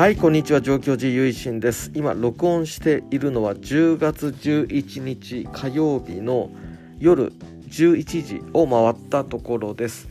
[0.00, 0.62] はいこんにちは。
[0.62, 1.92] 上京寺ゆいしんです。
[1.94, 6.50] 今録音しているのは10月11日火曜日の
[6.98, 7.34] 夜
[7.68, 10.08] 11時を回ったところです。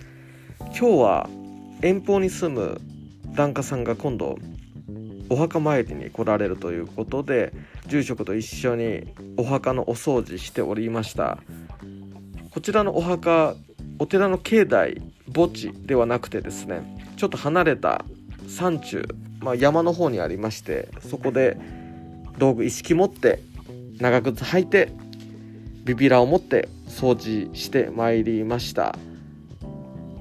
[0.60, 1.30] 今日は
[1.82, 2.80] 遠方に住む
[3.34, 4.38] 檀家さんが今度
[5.28, 7.52] お墓参りに来られるということで
[7.88, 11.40] 住職と一緒にお墓のお掃除しておりました。
[12.52, 13.56] こちらのお墓
[13.98, 15.02] お寺の境内
[15.34, 16.84] 墓地ではなくてですね
[17.18, 18.06] ちょっと離れた
[18.48, 19.04] 山中
[19.40, 21.58] まあ、山の方にありましてそこで
[22.38, 23.42] 道具意識持って
[24.00, 24.92] 長靴履いて
[25.84, 28.96] ビビラを持って掃除してまいりました。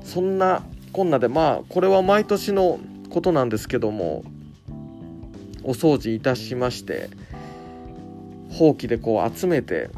[0.03, 4.25] そんなこんなでまあこれは毎年のことなんですけども
[5.63, 7.11] お掃除いたしまして
[8.51, 9.91] ほうきでこう集めて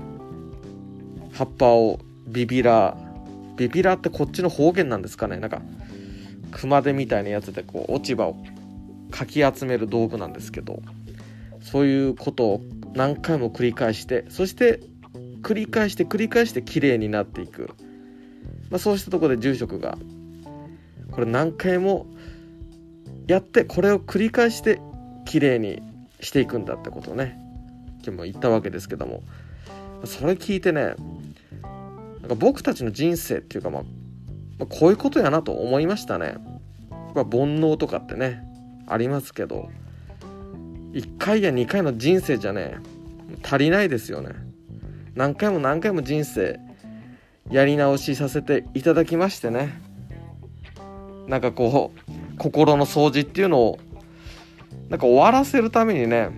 [1.33, 2.97] 葉っぱをビビラ
[3.57, 5.37] ビビラってこっちの方言なんですかね。
[5.37, 5.63] なんか
[6.51, 8.37] 熊手みたいなやつでこう落ち葉を
[9.11, 10.83] かき集める道具なんですけど
[11.61, 12.61] そういうことを
[12.95, 14.81] 何回も繰り返してそして
[15.43, 17.71] 繰り返して繰り返して綺麗になっていく、
[18.71, 19.97] まあ、そうしたとこで住職が
[21.11, 22.07] これ何回も
[23.27, 24.81] やってこれを繰り返して
[25.25, 25.83] 綺麗に
[26.21, 27.39] していくんだってことをね
[28.03, 29.23] 今日も言ったわけですけども
[30.05, 30.95] それ聞いてね
[32.21, 33.89] なんか僕たちの人生っていうかまあ、ま
[34.65, 36.37] あ、こういうことやなと思いましたね。
[37.15, 38.50] ま、煩悩とかってね
[38.93, 39.71] ありますけど
[40.93, 42.79] 1回や2回の人生じゃね
[43.43, 44.35] 足りないですよね。
[45.15, 46.59] 何回も何回も人生
[47.51, 49.81] やり直しさせていただきましてね。
[51.27, 53.79] なんかこう心の掃除っていうのを
[54.89, 56.31] なんか終わらせるためにね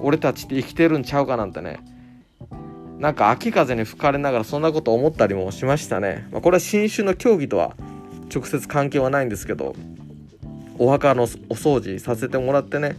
[0.00, 1.80] 俺たちって生きてるんちゃうかなんてね
[2.98, 7.74] なんか秋風に吹かれながらそんなこと思ったりもしましたね、まあ、これは新種の競技とは
[8.32, 9.74] 直接関係はないんですけど
[10.78, 12.96] お墓のお掃除させてもらってね。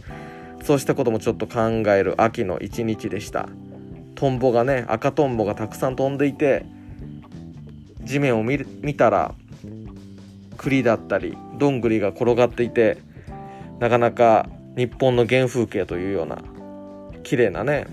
[0.62, 1.60] そうしたこともちょっと考
[1.92, 3.48] える秋の一日でした。
[4.14, 6.66] トンボがね赤トンボがたくさん飛んでいて
[8.02, 9.34] 地面を見見たら
[10.58, 12.98] 栗だったりどんぐりが転がっていて
[13.78, 14.46] なかなか
[14.76, 16.42] 日本の原風景というような
[17.22, 17.86] 綺麗なね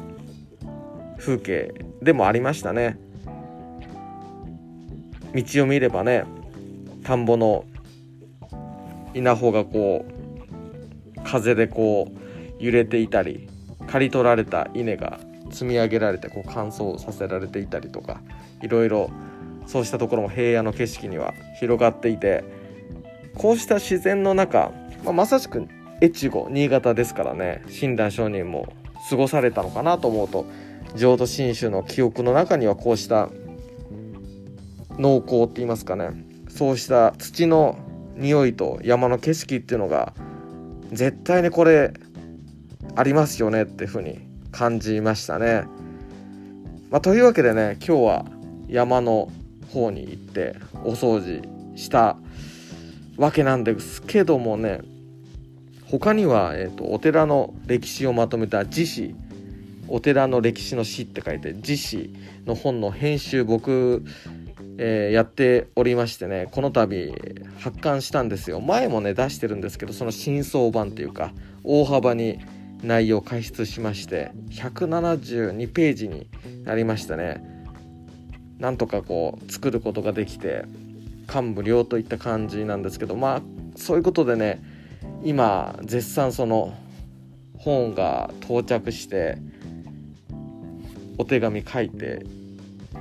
[1.18, 3.00] 風景でもありましたね。
[5.34, 6.26] 道を見ればね
[7.04, 7.66] 田んぼの
[9.18, 13.50] 稲穂がこう風でこう揺れていたり
[13.88, 15.20] 刈り取られた稲が
[15.52, 18.22] 積み上げられてこう乾燥させられていたりとか
[18.62, 19.10] いろいろ
[19.66, 22.44] そうしたところも平野の景色には広がっていて
[23.36, 24.72] こうした自然の中、
[25.04, 25.68] まあ、まさしく
[26.02, 28.74] 越後新潟ですからね親鸞上人も
[29.10, 30.46] 過ごされたのかなと思うと
[30.96, 33.30] 浄土真宗の記憶の中にはこうした
[34.98, 36.10] 農耕って言いますかね
[36.50, 37.78] そうした土の
[38.18, 40.14] 匂いと山の景色っていうのが
[40.92, 41.94] 絶対にこれ
[42.96, 44.20] ありますよねっていうふうに
[44.52, 45.66] 感じましたね。
[46.90, 48.26] まあ、というわけでね今日は
[48.68, 49.30] 山の
[49.72, 51.42] 方に行ってお掃除
[51.76, 52.18] した
[53.18, 54.82] わけなんですけどもね
[55.90, 59.16] 他には、えーと、お寺の歴史をまとめた「自史」
[59.90, 62.14] お寺の歴史の史って書いて「自史」
[62.46, 64.04] の本の編集僕
[64.80, 67.14] えー、やっておりましてねこの度
[67.60, 68.62] 発刊したんですよ。
[68.62, 71.32] 前もね出してるんですけどその新装版っていうか
[71.64, 72.40] 大幅に
[72.84, 76.30] 内容を解説しまして172ページに
[76.64, 77.44] なりましたね。
[78.60, 80.66] なんとかこう作ることができて
[81.28, 83.42] 感無量といった感じなんですけどまあ
[83.76, 84.64] そういうことでね
[85.24, 86.74] 今絶賛その
[87.58, 89.38] 本が到着して
[91.18, 92.26] お手紙書いて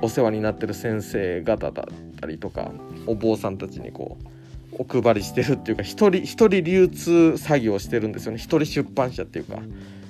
[0.01, 2.71] お世話になってる先生方だったりとか
[3.05, 4.37] お坊さんたちにこう
[4.79, 8.37] お配りしてるっていうか一人一人流通作業してるんですよね。
[8.37, 9.59] 一人出版社っていうか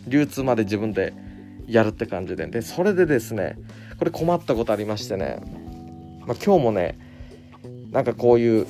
[0.07, 1.13] 流通まで自分で
[1.67, 2.47] やるって感じで。
[2.47, 3.57] でそれでですね
[3.97, 5.41] これ困ったことありましてね、
[6.25, 6.99] まあ、今日もね
[7.91, 8.67] なんかこういう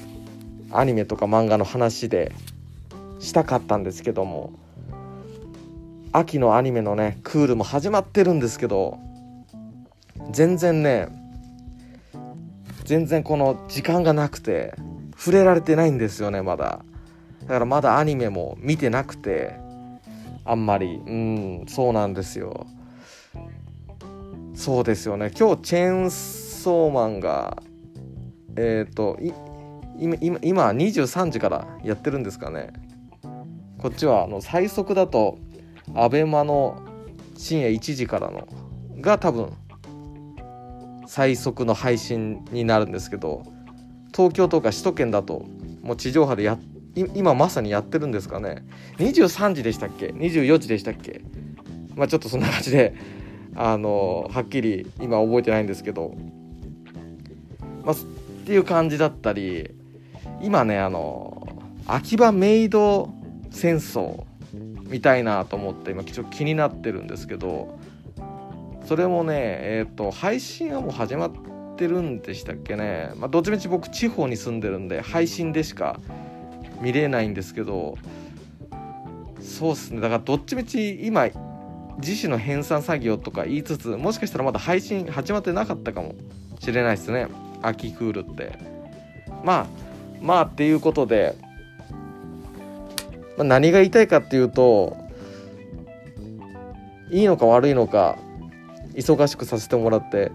[0.72, 2.32] アニメとか漫画の話で
[3.20, 4.54] したかったんですけども
[6.12, 9.00] 秋のアニメのねクールも始まってるんですけど
[10.32, 11.10] 全然ね
[12.86, 14.74] 全然この時間がなくて
[15.18, 16.86] 触れられてないんですよねまだ。
[17.42, 19.56] だからまだアニメも見てなくて
[20.46, 21.02] あんまり。
[21.06, 22.66] うんそうなんですよ。
[24.54, 25.32] そうですよね。
[25.38, 27.62] 今日チェーンソーマンが
[28.56, 29.18] えっ、ー、と
[30.00, 32.72] 今今今23時からやってるんですかね。
[33.80, 35.38] こっちはあの最速だと
[35.94, 36.82] ABEMA の
[37.36, 38.48] 深夜1時からの
[39.00, 39.54] が多分
[41.08, 43.44] 最速の配信になるんですけど
[44.16, 45.46] 東京とか首都圏だと
[45.82, 46.60] もう地上波でや
[46.96, 48.66] 今まさにやってるんですかね。
[48.98, 51.22] 23時でしたっけ？24時でしたっけ？
[51.96, 52.96] まあちょっとそんな感じで
[53.56, 56.16] あのはっきり今覚えてないんですけど、
[57.84, 57.98] まあ、っ
[58.46, 59.72] ていう感じだったり
[60.42, 61.48] 今ねあの
[61.86, 63.14] 秋葉メイド
[63.52, 64.24] 戦争
[64.90, 67.80] 見たいなと思って今ちょっと気になってるんですけど
[68.88, 71.32] それもねえっ、ー、と配信はもう始まっ
[71.76, 73.12] てるんでしたっけね。
[73.18, 76.00] まあどっちみち僕地方に住んでるんで配信でしか
[76.80, 77.98] 見れないんですけど
[79.42, 80.00] そうっすね。
[80.00, 81.28] だからどっちみち今
[81.98, 86.16] 自主の編纂作業とか言いつつもしかしたらまだ配信始まってなかったかも
[86.60, 87.28] しれないですね。
[87.62, 88.58] 秋クールって。
[89.44, 89.68] まあ
[90.22, 91.36] まあっていうことで、
[93.38, 94.96] まあ、何が言いたいかっていうと
[97.12, 98.18] いいのか悪いのか
[98.98, 100.32] 忙しくさせてもらって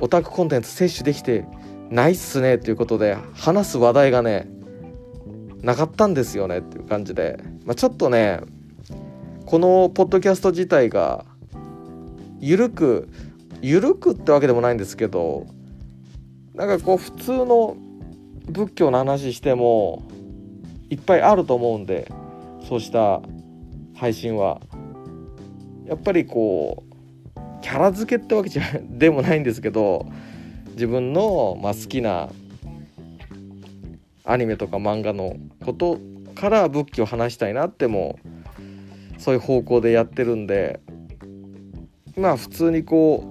[0.00, 1.44] オタクコンテンツ摂取できて
[1.90, 4.48] ないっすねっていうことで話す話題がね
[5.60, 8.40] なかったんですよねっていう感じで、まあ、ちょっとね
[9.46, 11.26] このポッドキャスト自体が
[12.38, 13.08] ゆるく
[13.60, 15.46] ゆるくってわけでもないんですけど
[16.54, 17.76] なんかこう普通の
[18.46, 20.08] 仏教の話しても
[20.88, 22.10] いっぱいあると思うんで
[22.68, 23.20] そうした
[23.96, 24.60] 配信は。
[25.86, 26.89] やっぱりこう
[27.70, 30.04] キャラ付けってわけじゃでもないんですけど
[30.72, 32.28] 自分の、まあ、好きな
[34.24, 36.00] アニメとか漫画のこと
[36.34, 38.18] から仏教を話したいなっても
[39.18, 40.80] そういう方向でやってるんで
[42.16, 43.22] まあ普通にこ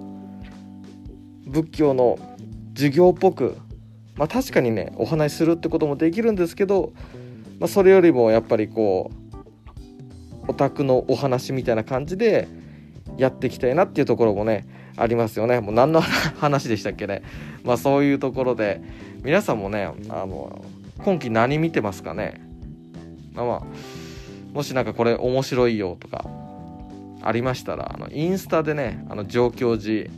[1.46, 2.18] う仏教の
[2.76, 3.58] 授業っぽく
[4.16, 6.94] まあ確かにねお話しするってこともできるんですけど、
[7.60, 9.12] まあ、それよりもやっぱりこ
[10.48, 12.48] うオタクのお話みたいな感じで
[13.20, 15.60] やっていきたいなっていうところもねありますよね。
[15.62, 16.02] もう何の
[16.40, 17.22] 話でしたっけね。
[17.64, 18.82] まあそういうところで
[19.24, 20.64] 皆さんもねあの
[21.00, 22.42] 今期何見てますかね。
[23.34, 23.64] まあまあ
[24.54, 26.26] もしなんかこれ面白いよとか
[27.22, 30.10] ありましたらあのインスタでねあの上京寺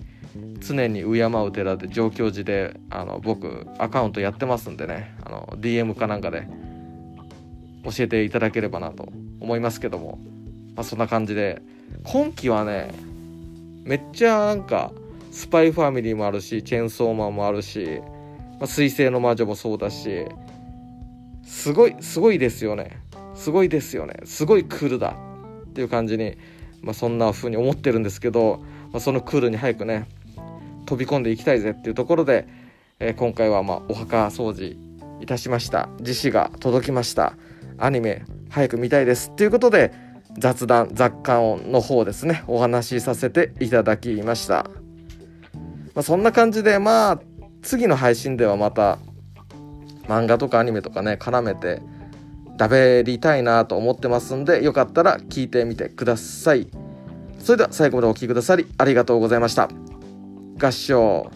[0.59, 6.47] 常に敬う寺で上京寺であの僕アカウントやってますんでねあの DM かなんかで
[7.83, 9.09] 教えていただければなと
[9.39, 10.19] 思いますけども、
[10.81, 11.61] まあ、そんな感じで。
[12.03, 12.91] 今期はね
[13.83, 14.91] めっちゃなんか
[15.31, 18.01] スパイファミリーもあるしチェーンソーマンもあるし、
[18.59, 20.25] まあ、水星の魔女もそうだし
[21.43, 22.99] すごいすごいですよね。
[23.35, 24.21] すごいですよね。
[24.25, 25.15] すごいクールだ。
[25.65, 26.37] っていう感じに、
[26.81, 30.07] まあ、そんな風に思ってるんですけど、まあ、そのクールに早くね
[30.87, 31.71] 飛び込んでいきたいぜ。
[31.71, 32.47] っていうところで、
[32.99, 34.77] えー、今回はまお墓掃除
[35.19, 35.89] いたしました。
[35.99, 37.33] 自死が届きました。
[37.77, 39.29] アニメ早く見たいです。
[39.29, 42.43] っていうことで雑談雑貨音の方ですね。
[42.47, 44.69] お話しさせていただきました、
[45.93, 47.21] まあ、そんな感じでまあ
[47.61, 48.97] 次の配信ではまた
[50.07, 51.81] 漫画とかアニメとかね絡めて
[52.57, 56.69] 喋りたいなと思ってますんでよかったら聞いてみてください。
[57.39, 59.67] それでは最後までお聴きくださりありがとうございました。
[60.59, 61.31] 合唱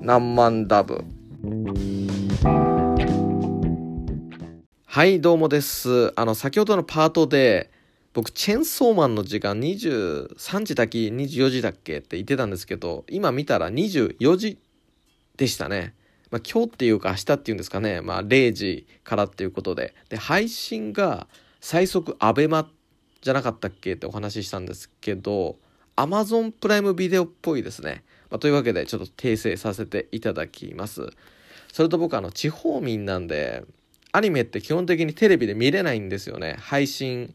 [0.00, 1.04] 何万ダブ。
[4.86, 6.12] はいどうもです。
[6.16, 7.70] あの先ほどのパートで
[8.12, 14.58] 僕チェンソーマンの時間23時だっけ24時だっけって言ってたんですけど今見たら24時
[15.36, 15.94] でしたね。
[16.30, 19.94] まあ、今日っていうか明日っていうんですかね、まあ、0時からっていうことで。
[20.08, 21.26] で配信が
[21.60, 22.68] 最速アベマ
[23.20, 23.94] じゃなかったっけ？
[23.94, 25.56] ってお話ししたんですけど
[25.96, 31.10] Amazon プライムビデオっぽいですね、まあ、というわけでちょっと訂正させていただきます。
[31.72, 33.64] それと僕あの地方民なんで
[34.12, 36.56] アニメって基本的にテレビで見れないんですよね。
[36.58, 37.34] 配信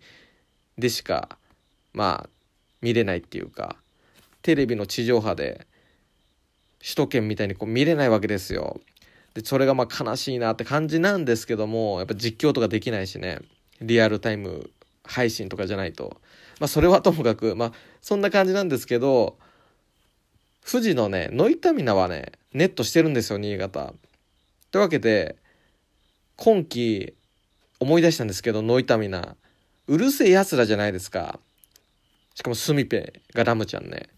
[0.78, 1.38] でしか
[1.94, 2.30] まあ
[2.82, 3.76] 見れないっていうか
[4.42, 5.66] テレビの地上波で
[6.86, 8.80] 首都圏みたいにこう見れないわけですよ。
[9.34, 13.40] で、それがまあ悲しいなって感じなんですけども、やっぱ実況とかできないしね、
[13.82, 14.70] リアルタイム
[15.04, 16.22] 配信とかじゃないと。
[16.60, 19.38] まあそれは ともかく、まあそんな感じなんですけど、
[20.64, 23.94] 富士のね、ノイタミナはね、ネットしてるんですよ、新潟。
[24.70, 25.38] というわけで、
[26.36, 27.16] 今季
[27.80, 29.36] 思い出したんですけど、ノイタミナ。
[29.88, 31.40] うるせえ奴らじゃないですか。
[32.34, 34.10] しかもスミペがラムちゃんね。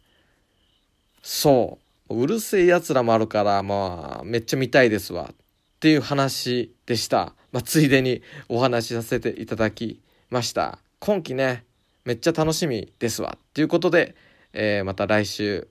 [1.22, 1.78] そ
[2.10, 2.24] う。
[2.24, 5.30] うるせえ奴らもあるから、まあ、めっちゃ見たいですわ。
[5.32, 5.36] っ
[5.80, 7.34] ていう話でした。
[7.52, 10.80] まあ、ついでにお話しさせていただきました。
[11.00, 11.66] 今期ね、
[12.06, 13.38] めっちゃ楽しみですわ。
[13.54, 14.16] ということで、
[14.54, 15.68] えー、また来週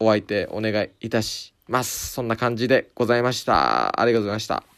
[0.00, 2.12] お相手お願いいたします。
[2.12, 4.00] そんな感じでございました。
[4.00, 4.75] ありがとうございました。